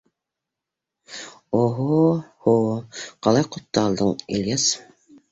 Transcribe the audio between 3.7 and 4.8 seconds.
алдың, Ильяс!